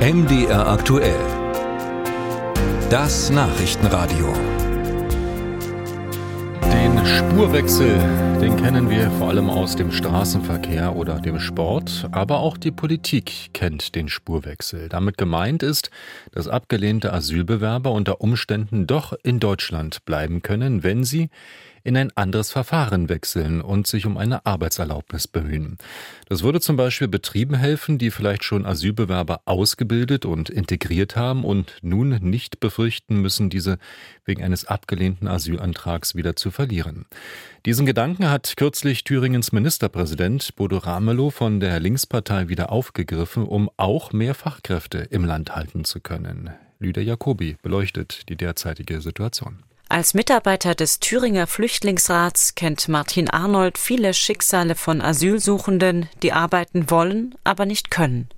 MDR 0.00 0.66
aktuell. 0.66 1.20
Das 2.88 3.28
Nachrichtenradio. 3.28 4.32
Den 6.72 7.04
Spurwechsel, 7.04 7.98
den 8.40 8.56
kennen 8.56 8.88
wir 8.88 9.10
vor 9.10 9.28
allem 9.28 9.50
aus 9.50 9.76
dem 9.76 9.92
Straßenverkehr 9.92 10.96
oder 10.96 11.20
dem 11.20 11.38
Sport, 11.38 12.08
aber 12.12 12.38
auch 12.38 12.56
die 12.56 12.70
Politik 12.70 13.50
kennt 13.52 13.94
den 13.94 14.08
Spurwechsel. 14.08 14.88
Damit 14.88 15.18
gemeint 15.18 15.62
ist, 15.62 15.90
dass 16.32 16.48
abgelehnte 16.48 17.12
Asylbewerber 17.12 17.92
unter 17.92 18.22
Umständen 18.22 18.86
doch 18.86 19.12
in 19.22 19.38
Deutschland 19.38 20.06
bleiben 20.06 20.40
können, 20.40 20.82
wenn 20.82 21.04
sie 21.04 21.28
in 21.82 21.96
ein 21.96 22.10
anderes 22.16 22.50
Verfahren 22.50 23.08
wechseln 23.08 23.60
und 23.60 23.86
sich 23.86 24.06
um 24.06 24.16
eine 24.16 24.46
Arbeitserlaubnis 24.46 25.28
bemühen. 25.28 25.78
Das 26.28 26.42
würde 26.42 26.60
zum 26.60 26.76
Beispiel 26.76 27.08
Betrieben 27.08 27.54
helfen, 27.54 27.98
die 27.98 28.10
vielleicht 28.10 28.44
schon 28.44 28.66
Asylbewerber 28.66 29.42
ausgebildet 29.44 30.24
und 30.24 30.50
integriert 30.50 31.16
haben 31.16 31.44
und 31.44 31.74
nun 31.82 32.10
nicht 32.20 32.60
befürchten 32.60 33.20
müssen, 33.20 33.50
diese 33.50 33.78
wegen 34.24 34.42
eines 34.42 34.64
abgelehnten 34.64 35.28
Asylantrags 35.28 36.14
wieder 36.14 36.36
zu 36.36 36.50
verlieren. 36.50 37.06
Diesen 37.66 37.84
Gedanken 37.86 38.30
hat 38.30 38.54
kürzlich 38.56 39.04
Thüringens 39.04 39.52
Ministerpräsident 39.52 40.56
Bodo 40.56 40.78
Ramelow 40.78 41.30
von 41.30 41.60
der 41.60 41.78
Linkspartei 41.80 42.48
wieder 42.48 42.72
aufgegriffen, 42.72 43.44
um 43.44 43.70
auch 43.76 44.12
mehr 44.12 44.34
Fachkräfte 44.34 44.98
im 44.98 45.24
Land 45.24 45.54
halten 45.54 45.84
zu 45.84 46.00
können. 46.00 46.50
Lüder 46.78 47.02
Jacobi 47.02 47.56
beleuchtet 47.62 48.28
die 48.30 48.36
derzeitige 48.36 49.02
Situation. 49.02 49.62
Als 49.90 50.14
Mitarbeiter 50.14 50.76
des 50.76 51.00
Thüringer 51.00 51.48
Flüchtlingsrats 51.48 52.54
kennt 52.54 52.86
Martin 52.86 53.28
Arnold 53.28 53.76
viele 53.76 54.14
Schicksale 54.14 54.76
von 54.76 55.00
Asylsuchenden, 55.00 56.08
die 56.22 56.32
arbeiten 56.32 56.92
wollen, 56.92 57.34
aber 57.42 57.66
nicht 57.66 57.90
können. 57.90 58.28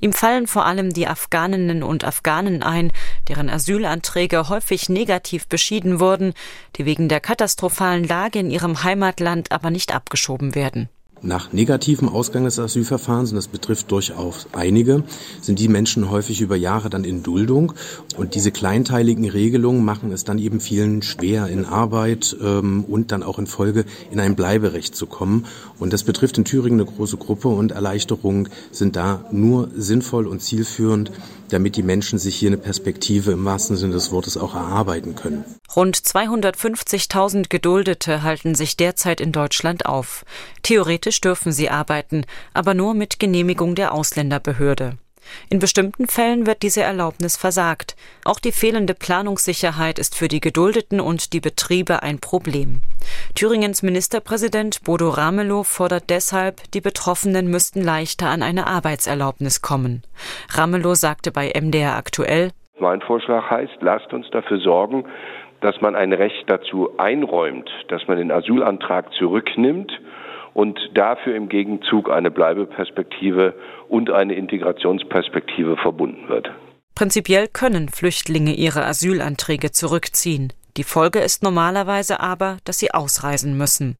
Ihm 0.00 0.14
fallen 0.14 0.46
vor 0.46 0.64
allem 0.64 0.90
die 0.94 1.06
Afghaninnen 1.06 1.82
und 1.82 2.04
Afghanen 2.04 2.62
ein, 2.62 2.92
deren 3.28 3.50
Asylanträge 3.50 4.48
häufig 4.48 4.88
negativ 4.88 5.48
beschieden 5.48 6.00
wurden, 6.00 6.32
die 6.76 6.86
wegen 6.86 7.10
der 7.10 7.20
katastrophalen 7.20 8.04
Lage 8.04 8.38
in 8.38 8.50
ihrem 8.50 8.82
Heimatland 8.82 9.52
aber 9.52 9.68
nicht 9.68 9.94
abgeschoben 9.94 10.54
werden. 10.54 10.88
Nach 11.24 11.52
negativem 11.52 12.08
Ausgang 12.08 12.44
des 12.44 12.58
Asylverfahrens, 12.58 13.30
und 13.30 13.36
das 13.36 13.46
betrifft 13.46 13.92
durchaus 13.92 14.48
einige, 14.50 15.04
sind 15.40 15.60
die 15.60 15.68
Menschen 15.68 16.10
häufig 16.10 16.40
über 16.40 16.56
Jahre 16.56 16.90
dann 16.90 17.04
in 17.04 17.22
Duldung. 17.22 17.74
Und 18.16 18.34
diese 18.34 18.50
kleinteiligen 18.50 19.28
Regelungen 19.28 19.84
machen 19.84 20.10
es 20.10 20.24
dann 20.24 20.38
eben 20.38 20.58
vielen 20.58 21.00
schwer, 21.02 21.46
in 21.46 21.64
Arbeit 21.64 22.36
ähm, 22.42 22.84
und 22.88 23.12
dann 23.12 23.22
auch 23.22 23.38
in 23.38 23.46
Folge 23.46 23.84
in 24.10 24.18
ein 24.18 24.34
Bleiberecht 24.34 24.96
zu 24.96 25.06
kommen. 25.06 25.46
Und 25.78 25.92
das 25.92 26.02
betrifft 26.02 26.38
in 26.38 26.44
Thüringen 26.44 26.80
eine 26.80 26.90
große 26.90 27.18
Gruppe 27.18 27.48
und 27.48 27.70
Erleichterungen 27.70 28.48
sind 28.72 28.96
da 28.96 29.24
nur 29.30 29.70
sinnvoll 29.76 30.26
und 30.26 30.42
zielführend, 30.42 31.12
damit 31.52 31.76
die 31.76 31.82
Menschen 31.82 32.18
sich 32.18 32.36
hier 32.36 32.48
eine 32.48 32.58
Perspektive 32.58 33.32
im 33.32 33.44
wahrsten 33.44 33.76
Sinne 33.76 33.92
des 33.92 34.10
Wortes 34.10 34.36
auch 34.36 34.54
erarbeiten 34.54 35.14
können. 35.14 35.44
Rund 35.74 35.96
250.000 35.96 37.48
Geduldete 37.48 38.22
halten 38.22 38.54
sich 38.54 38.76
derzeit 38.76 39.20
in 39.20 39.32
Deutschland 39.32 39.86
auf. 39.86 40.24
Theoretisch 40.62 41.20
dürfen 41.20 41.52
sie 41.52 41.70
arbeiten, 41.70 42.24
aber 42.54 42.74
nur 42.74 42.94
mit 42.94 43.18
Genehmigung 43.18 43.74
der 43.74 43.92
Ausländerbehörde. 43.92 44.98
In 45.50 45.58
bestimmten 45.58 46.06
Fällen 46.06 46.46
wird 46.46 46.62
diese 46.62 46.82
Erlaubnis 46.82 47.36
versagt. 47.36 47.96
Auch 48.24 48.38
die 48.38 48.52
fehlende 48.52 48.94
Planungssicherheit 48.94 49.98
ist 49.98 50.16
für 50.16 50.28
die 50.28 50.40
Geduldeten 50.40 51.00
und 51.00 51.32
die 51.32 51.40
Betriebe 51.40 52.02
ein 52.02 52.20
Problem. 52.20 52.82
Thüringens 53.34 53.82
Ministerpräsident 53.82 54.84
Bodo 54.84 55.10
Ramelow 55.10 55.64
fordert 55.64 56.10
deshalb, 56.10 56.70
die 56.72 56.80
Betroffenen 56.80 57.48
müssten 57.48 57.82
leichter 57.82 58.28
an 58.28 58.42
eine 58.42 58.66
Arbeitserlaubnis 58.66 59.62
kommen. 59.62 60.02
Ramelow 60.50 60.94
sagte 60.94 61.32
bei 61.32 61.52
MDR 61.54 61.96
aktuell, 61.96 62.50
mein 62.78 63.00
Vorschlag 63.00 63.48
heißt, 63.48 63.78
lasst 63.80 64.12
uns 64.12 64.28
dafür 64.30 64.58
sorgen, 64.58 65.04
dass 65.60 65.80
man 65.80 65.94
ein 65.94 66.12
Recht 66.12 66.44
dazu 66.48 66.90
einräumt, 66.98 67.70
dass 67.88 68.06
man 68.08 68.18
den 68.18 68.32
Asylantrag 68.32 69.12
zurücknimmt 69.14 69.92
und 70.54 70.78
dafür 70.94 71.34
im 71.34 71.48
Gegenzug 71.48 72.10
eine 72.10 72.30
Bleibeperspektive 72.30 73.54
und 73.88 74.10
eine 74.10 74.34
Integrationsperspektive 74.34 75.76
verbunden 75.76 76.28
wird. 76.28 76.50
Prinzipiell 76.94 77.48
können 77.48 77.88
Flüchtlinge 77.88 78.54
ihre 78.54 78.84
Asylanträge 78.84 79.70
zurückziehen. 79.70 80.52
Die 80.78 80.84
Folge 80.84 81.18
ist 81.18 81.42
normalerweise 81.42 82.20
aber, 82.20 82.56
dass 82.64 82.78
sie 82.78 82.92
ausreisen 82.92 83.58
müssen. 83.58 83.98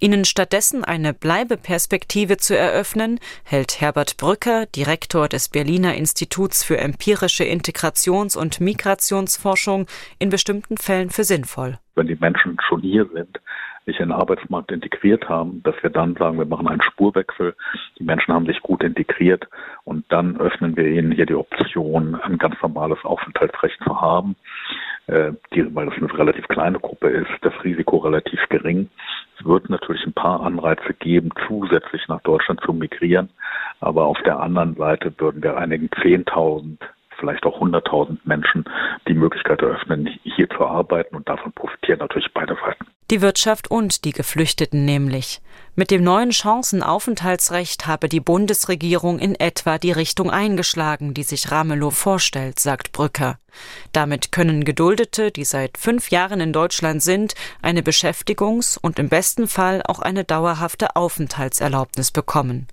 Ihnen 0.00 0.24
stattdessen 0.24 0.82
eine 0.82 1.12
Bleibeperspektive 1.12 2.38
zu 2.38 2.56
eröffnen, 2.56 3.20
hält 3.44 3.82
Herbert 3.82 4.16
Brücker, 4.16 4.64
Direktor 4.66 5.28
des 5.28 5.50
Berliner 5.50 5.94
Instituts 5.94 6.64
für 6.64 6.78
empirische 6.78 7.44
Integrations- 7.44 8.38
und 8.38 8.58
Migrationsforschung, 8.60 9.86
in 10.18 10.30
bestimmten 10.30 10.78
Fällen 10.78 11.10
für 11.10 11.24
sinnvoll. 11.24 11.78
Wenn 11.94 12.06
die 12.06 12.16
Menschen 12.16 12.56
schon 12.68 12.80
hier 12.80 13.06
sind, 13.12 13.38
sich 13.86 14.00
in 14.00 14.08
den 14.08 14.12
Arbeitsmarkt 14.12 14.72
integriert 14.72 15.28
haben, 15.28 15.62
dass 15.62 15.74
wir 15.82 15.90
dann 15.90 16.14
sagen, 16.16 16.38
wir 16.38 16.46
machen 16.46 16.68
einen 16.68 16.82
Spurwechsel. 16.82 17.54
Die 17.98 18.04
Menschen 18.04 18.32
haben 18.32 18.46
sich 18.46 18.60
gut 18.60 18.82
integriert 18.82 19.48
und 19.84 20.04
dann 20.10 20.38
öffnen 20.40 20.76
wir 20.76 20.86
ihnen 20.86 21.12
hier 21.12 21.26
die 21.26 21.34
Option, 21.34 22.14
ein 22.14 22.38
ganz 22.38 22.56
normales 22.62 23.04
Aufenthaltsrecht 23.04 23.78
zu 23.84 24.00
haben. 24.00 24.36
Äh, 25.06 25.32
die, 25.52 25.74
weil 25.74 25.86
das 25.86 25.96
eine 25.96 26.12
relativ 26.18 26.48
kleine 26.48 26.78
Gruppe 26.78 27.08
ist, 27.08 27.30
das 27.42 27.52
Risiko 27.62 27.98
relativ 27.98 28.40
gering. 28.48 28.88
Es 29.38 29.44
wird 29.44 29.68
natürlich 29.68 30.04
ein 30.06 30.14
paar 30.14 30.40
Anreize 30.40 30.94
geben, 30.94 31.30
zusätzlich 31.46 32.08
nach 32.08 32.22
Deutschland 32.22 32.60
zu 32.62 32.72
migrieren. 32.72 33.28
Aber 33.80 34.06
auf 34.06 34.18
der 34.22 34.40
anderen 34.40 34.76
Seite 34.76 35.12
würden 35.18 35.42
wir 35.42 35.58
einigen 35.58 35.88
10.000 35.88 36.78
vielleicht 37.18 37.44
auch 37.44 37.60
100.000 37.60 38.18
Menschen 38.24 38.64
die 39.06 39.14
Möglichkeit 39.14 39.62
eröffnen, 39.62 40.08
hier 40.22 40.48
zu 40.50 40.66
arbeiten 40.66 41.14
und 41.14 41.28
davon 41.28 41.52
profitieren 41.52 42.00
natürlich 42.00 42.32
beide 42.32 42.56
Seiten. 42.56 42.86
Die 43.10 43.20
Wirtschaft 43.20 43.70
und 43.70 44.06
die 44.06 44.12
Geflüchteten 44.12 44.86
nämlich. 44.86 45.42
Mit 45.76 45.90
dem 45.90 46.02
neuen 46.02 46.32
Chancenaufenthaltsrecht 46.32 47.86
habe 47.86 48.08
die 48.08 48.20
Bundesregierung 48.20 49.18
in 49.18 49.34
etwa 49.34 49.76
die 49.76 49.92
Richtung 49.92 50.30
eingeschlagen, 50.30 51.12
die 51.12 51.22
sich 51.22 51.50
Ramelow 51.50 51.90
vorstellt, 51.90 52.58
sagt 52.60 52.92
Brücker. 52.92 53.38
Damit 53.92 54.32
können 54.32 54.64
Geduldete, 54.64 55.30
die 55.30 55.44
seit 55.44 55.76
fünf 55.76 56.10
Jahren 56.10 56.40
in 56.40 56.54
Deutschland 56.54 57.02
sind, 57.02 57.34
eine 57.60 57.82
Beschäftigungs- 57.82 58.78
und 58.80 58.98
im 58.98 59.10
besten 59.10 59.48
Fall 59.48 59.82
auch 59.82 59.98
eine 59.98 60.24
dauerhafte 60.24 60.96
Aufenthaltserlaubnis 60.96 62.10
bekommen. 62.10 62.68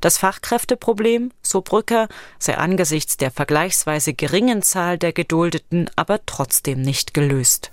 Das 0.00 0.18
Fachkräfteproblem, 0.18 1.30
so 1.42 1.60
Brücker, 1.60 2.08
sei 2.40 2.58
angesichts 2.58 3.18
der 3.18 3.30
vergleichsweise 3.30 4.14
geringen 4.14 4.62
Zahl 4.62 4.98
der 4.98 5.12
Geduldeten 5.12 5.88
aber 5.94 6.26
trotzdem 6.26 6.82
nicht 6.82 7.14
gelöst. 7.14 7.70